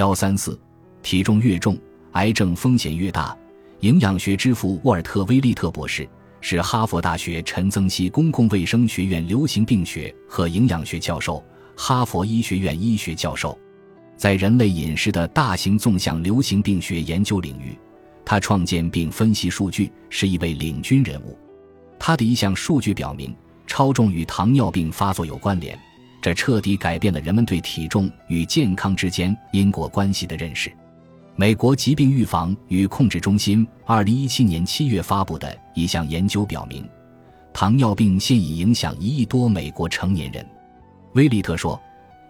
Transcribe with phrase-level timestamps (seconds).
[0.00, 0.58] 幺三四，
[1.02, 1.76] 体重越重，
[2.12, 3.36] 癌症风险越大。
[3.80, 6.08] 营养学之父沃尔特·威利特博士
[6.40, 11.44] 是哈佛大学陈增熙公共卫生学院流行病学和营养学教授，
[11.76, 13.58] 哈佛医学院医学教授，
[14.16, 17.78] 在人类饮食的大型纵向流行病学研究领域，
[18.24, 21.38] 他创建并分析数据，是一位领军人物。
[21.98, 23.36] 他的一项数据表明，
[23.66, 25.78] 超重与糖尿病发作有关联，
[26.20, 30.70] 这彻底改变了人们对体重与健康之间因果关系的认识。
[31.36, 36.86] 美国疾病预防与控制中心二零一七年七月发布的一项研究表明，
[37.52, 40.46] 糖尿病现已影响一亿多美国成年人。
[41.14, 41.80] 威利特说：“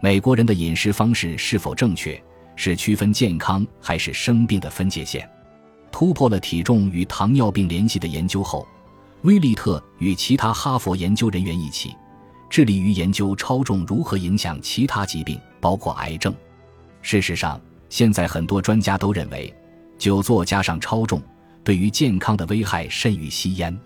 [0.01, 2.21] 美国人的饮食方式是否正确，
[2.55, 5.29] 是区分健康还是生病的分界线。”
[5.91, 8.65] 突破了体重与糖尿病联系的研究后，
[9.23, 11.93] 威利特与其他哈佛研究人员一起，
[12.51, 16.35] 致力于研究超重如何影响其他疾病，包括癌症。
[17.01, 19.51] 事实上，现在很多专家都认为，
[19.97, 21.21] 久坐加上超重
[21.63, 23.79] 对于健康的危害甚于吸烟。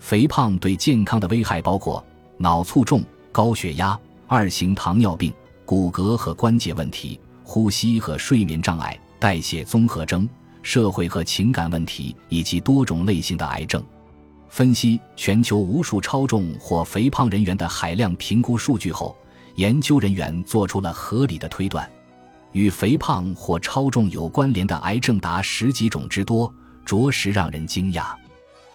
[0.00, 2.04] 肥胖对健康的危害包括
[2.36, 5.32] 脑卒中、高血压、二型糖尿病、
[5.64, 10.28] 骨骼和关节问题、呼吸和睡眠障碍、代谢综合征、
[10.62, 13.80] 社会和情感问题以及多种类型的癌症。
[14.50, 19.16] 分析全球无数超重或肥胖人员的海量评估数据后，
[19.54, 21.88] 研究人员做出了合理的推断。
[22.50, 26.52] 与肥胖或超重有关联的癌症达十几种之多，
[26.84, 28.06] 着实让人惊讶。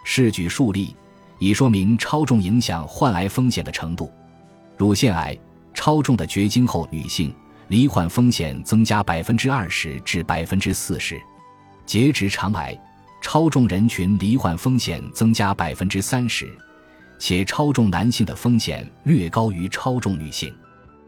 [0.06, 0.96] 试举数例，
[1.40, 4.10] 以说明超重影响患癌风险的程度：
[4.78, 5.38] 乳腺癌，
[5.74, 7.36] 超重的绝经后女性
[7.68, 11.18] 罹患风险增加百分之二十至百分之四十；
[11.86, 12.80] 结直肠癌，
[13.28, 16.48] 超重人群罹患风险增加百分之三十，
[17.18, 20.54] 且超重男性的风险略高于超重女性；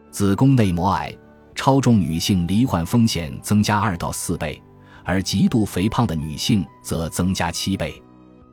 [0.09, 1.15] 子宫内膜癌。
[1.53, 4.59] 超重女性罹患风险增加二到四倍，
[5.03, 8.01] 而极度肥胖的女性则增加七倍。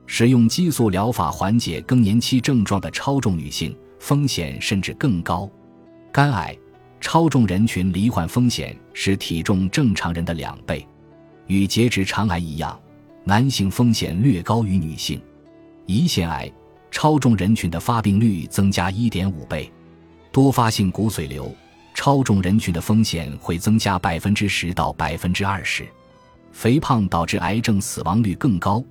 [0.04, 5.48] 使用激素疗法缓解更年期症状的超重女性风险甚至更高。
[6.12, 6.54] 肝癌，
[7.00, 10.86] 超重人群罹患风险是体重正常人的两倍。
[11.46, 12.78] 与结直肠癌一样，
[13.26, 15.20] 男性风险略高于女性。
[15.86, 16.50] 胰腺癌，
[16.90, 19.72] 超重人群的发病率增加一点五倍。
[20.30, 21.50] 多发性骨髓瘤。
[21.96, 25.86] 超重人群的风险会增加百分之十到百分之二十，
[26.50, 28.82] 肥胖导致癌症死亡率更高。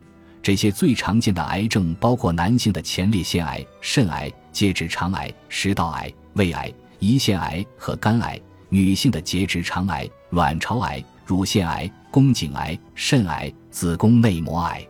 [0.41, 8.37] 这些最常见的癌症包括男性的前列腺癌、肾癌、结直肠癌、食道癌、胃癌、胰腺癌和肝癌；
[8.69, 14.85] 女性的结直肠癌、卵巢癌、乳腺癌、宫颈癌、肾癌、子宫内膜癌。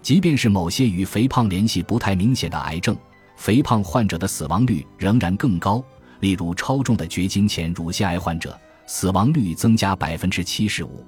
[0.00, 2.96] 即便是某些与肥胖联系不太明显的癌症，
[3.36, 5.84] 肥胖患者的死亡率仍然更高。
[6.20, 11.04] 例如，超重的绝经前乳腺癌患者死亡率增加百分之七十五。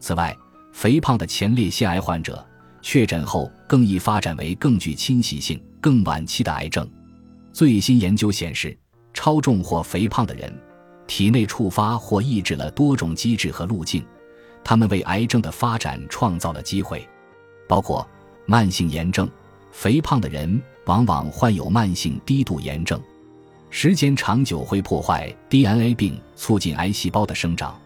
[0.00, 0.36] 此外，
[0.72, 2.44] 肥胖的前列腺癌患者
[2.80, 6.86] 确诊后更易发展为更具侵袭性、更晚期的癌症。
[7.52, 8.76] 最新研究显示，
[9.14, 10.52] 超重或肥胖的人
[11.14, 14.02] 体内触发或抑制了多种机制和路径，
[14.64, 17.06] 它们为癌症的发展创造了机会，
[17.68, 18.08] 包括
[18.46, 19.28] 慢性炎症。
[19.72, 22.98] 肥胖的人往往患有慢性低度炎症。
[23.68, 27.78] 时间长久会破坏 DNA 并促进癌细胞的生长。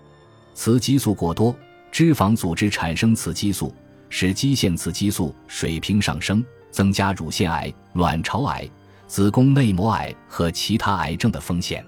[0.54, 1.52] 雌激素过多，
[1.90, 3.74] 脂肪组织产生雌激素，
[4.08, 8.70] 使肌腺雌激素水平上升，增加乳腺癌、卵巢癌、
[9.08, 11.84] 子宫内膜癌和其他癌症的风险。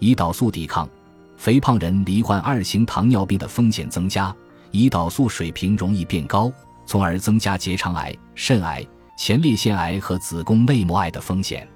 [0.00, 0.88] 胰岛素抵抗，
[1.36, 4.34] 肥胖人罹患二型糖尿病的风险增加，
[4.72, 6.52] 胰岛素水平容易变高，
[6.84, 8.86] 从而增加结肠癌、肾癌、
[9.18, 11.66] 前列腺癌和子宫内膜癌的风险。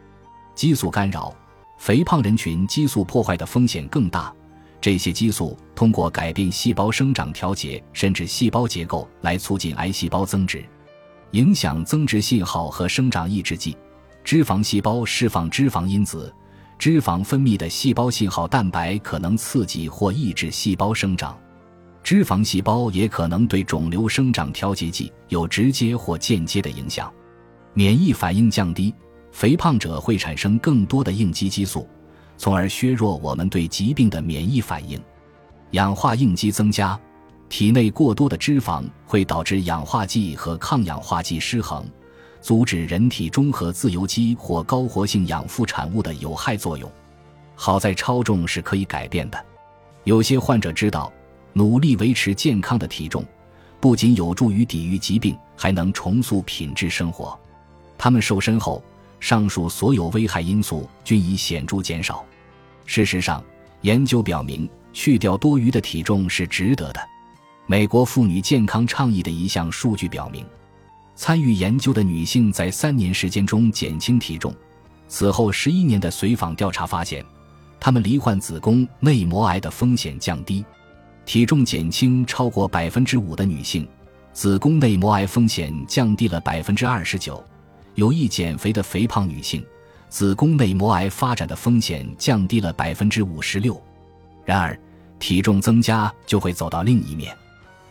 [0.54, 1.34] 激素干扰。
[1.78, 4.30] 肥胖人群激素破坏的风险更大，
[4.82, 10.62] 这些激素通过改变细胞生长调节甚至细胞结构来促进癌细胞增殖，
[11.30, 13.74] 影响增殖信号和生长抑制剂。
[14.22, 16.30] 脂肪细胞释放脂肪因子，
[16.80, 21.38] 脂肪分泌的细胞信号蛋白可能刺激或抑制细胞生长。
[22.02, 27.12] 脂肪细胞也可能对肿瘤生长调节剂有直接或间接的影响。
[27.74, 28.94] 免疫反应降低。
[29.30, 31.86] 肥胖者会产生更多的应激激素，
[32.38, 34.98] 从而削弱我们对疾病的免疫反应。
[35.72, 36.98] 氧化应激增加，
[37.50, 41.84] 体内过多的脂肪会导致氧化剂和抗氧化剂失衡，
[42.40, 46.90] 阻止人体中和自由基或高活性氧副产物的有害作用。
[47.54, 49.44] 好在超重是可以改变的。
[50.04, 51.12] 有些患者知道，
[51.52, 53.24] 努力维持健康的体重，
[53.80, 57.38] 不仅有助于抵御疾病，还能重塑品质生活。
[57.98, 58.82] 他们瘦身后。
[59.20, 62.24] 上述所有危害因素均已显著减少。
[62.86, 63.44] 事实上，
[63.82, 67.00] 研究表明，去掉多余的体重是值得的。
[67.66, 70.42] 美国妇女健康倡议的一项数据表明，
[71.20, 74.54] 参与研究的女性在三年时间中减轻体重。
[75.06, 77.22] 此后十一年的随访调查发现，
[77.78, 80.64] 她们罹患子宫内膜癌的风险降低。
[81.26, 83.86] 体重减轻超过百分之五的女性，
[84.32, 87.44] 子宫内膜癌风险降低了百分之二十九。
[87.96, 89.62] 有意减肥的肥胖女性，
[90.08, 93.78] 子宫内膜癌发展的风险降低了百分之五十六。
[94.42, 94.74] 然而，
[95.18, 97.36] 体重增加就会走到另一面。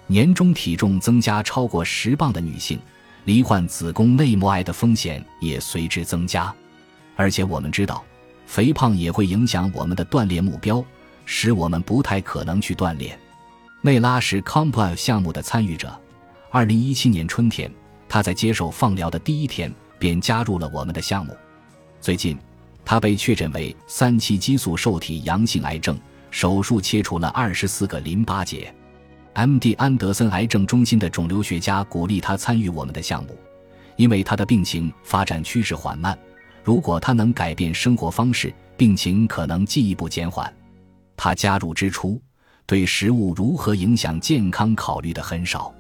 [0.07, 2.79] 年中体重增加超过十磅的女性，
[3.25, 6.54] 罹患子宫内膜癌的风险也随之增加。
[7.16, 8.04] 而且我们知道，
[8.45, 10.83] 肥胖也会影响我们的锻炼目标，
[11.25, 13.18] 使我们不太可能去锻炼。
[13.81, 15.94] 内拉是 Compile 项目的参与者。
[16.50, 17.71] 二零一七年春天，
[18.07, 21.36] 他在接受放疗的第一天便加入了我们的项目。
[22.01, 22.38] 最近，
[22.83, 25.98] 他被确诊为三期激素受体阳性癌症。
[26.31, 28.72] 手术切除了二十四个淋巴结。
[29.33, 29.73] M.D.
[29.73, 33.37] 安德森癌症中心的肿瘤学家鼓励他参与我们的项目，
[33.95, 36.17] 因为他的病情发展趋势缓慢。
[36.63, 40.53] 如果他能改变生活方式，病情可能进一步减缓。
[41.15, 42.21] 他加入之初，
[42.65, 45.73] 对食物如何影响健康考虑的很少。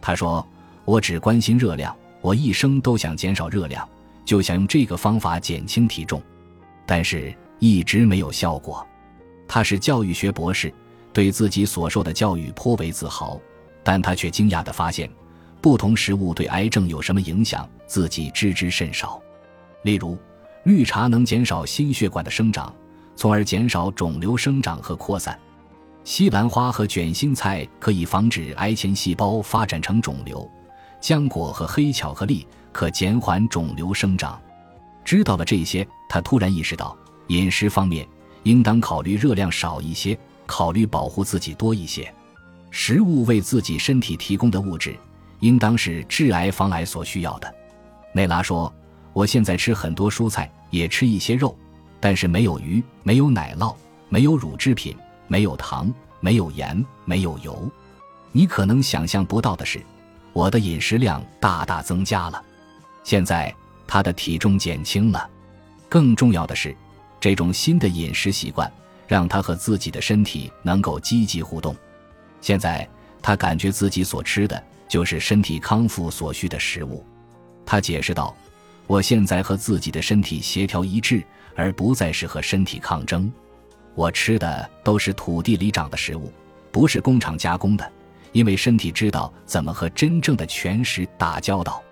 [0.00, 0.46] 他说
[0.84, 3.88] ：“我只关心热量，我一生都想减少热量，
[4.24, 6.20] 就想用这个方法减轻体重，
[6.84, 8.86] 但是一直没有效果。”
[9.48, 10.72] 他是教育学博士，
[11.16, 13.40] 对自己所受的教育颇为自豪，
[13.82, 15.10] 但他却惊讶地发现，
[15.62, 19.18] 不同食物对癌症有什么影响，自己知之甚少。
[19.82, 20.18] 例如，
[20.64, 22.70] 绿茶能减少心血管的生长，
[23.16, 25.34] 从而减少肿瘤生长和扩散；
[26.04, 30.46] 西兰花和卷心菜可以防止癌前细胞发展成肿瘤；
[31.00, 34.38] 浆果和黑巧克力可减缓肿瘤生长。
[35.02, 36.94] 知道了这些，他突然意识到，
[37.28, 38.06] 饮食方面。
[38.42, 42.12] 应当考虑热量少一些，考虑保护自己多一些。
[42.70, 44.96] 食物为自己身体提供的物质，
[45.40, 47.54] 应当是致癌防癌所需要的。
[48.12, 48.72] 内拉说
[49.12, 51.56] ：“我现在吃很多蔬菜，也吃一些肉，
[52.00, 53.74] 但是没有鱼，没有奶酪，
[54.08, 54.96] 没有乳制品，
[55.26, 57.70] 没有糖，没有盐，没有油。
[58.32, 59.80] 你可能想象不到的是，
[60.32, 62.42] 我的饮食量大大增加了。
[63.04, 63.54] 现在
[63.86, 65.28] 他的体重减轻了。
[65.88, 66.76] 更重要的是。”
[67.18, 68.70] 这种新的饮食习惯
[69.06, 71.74] 让他和自己的身体能够积极互动。
[72.40, 72.88] 现在
[73.22, 77.04] 他感觉自己所吃的就是身体康复所需的食物。
[77.64, 78.36] 他解释道
[78.86, 81.22] ：“我现在和自己的身体协调一致，
[81.54, 83.32] 而不再是和身体抗争。
[83.94, 86.32] 我吃的都是土地里长的食物，
[86.70, 87.92] 不是工厂加工的，
[88.32, 91.82] 因为身体知道怎么和真正的全食打交道。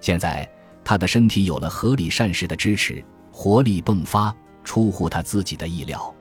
[0.00, 0.48] 现在
[0.84, 4.34] 他的身体有了合理膳食的支持，活力迸发。”
[4.64, 6.14] 出乎他自己的意料，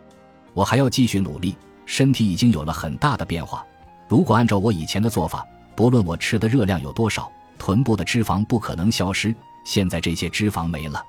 [0.53, 1.55] 我还要继续努力。
[1.85, 3.65] 身体已经有了很大的变化。
[4.07, 5.45] 如果按照我以前的做法，
[5.75, 7.29] 不论我吃的热量有多少，
[7.59, 9.35] 臀部的脂肪不可能消失。
[9.65, 11.03] 现在这些脂肪没了。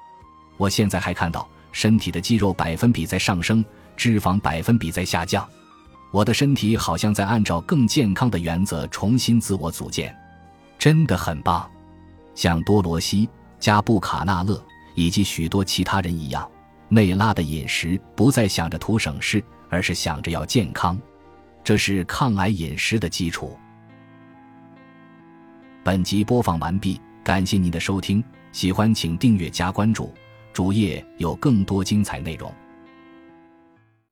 [0.56, 3.64] 我现在还看到身体的肌肉百分比在上升，
[3.96, 5.49] 脂肪百分比在下降。
[6.11, 10.17] 我的身体好像在按照更健康的原则重新自我组建，
[10.79, 11.69] 真的很棒。
[12.35, 13.29] 像多罗西、
[13.61, 14.61] 加布卡纳勒
[14.96, 16.49] 以及许多其他人一样。
[16.94, 20.96] 内拉的饮食不再想着图省事，而是想着要健康，
[21.64, 23.58] 这是抗癌饮食的基础。
[25.82, 28.22] 本集播放完毕，感谢您的收听，
[28.53, 30.15] 喜欢请订阅加关注，
[30.53, 32.55] 主页有更多精彩内容。